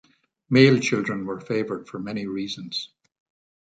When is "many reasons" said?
1.99-2.89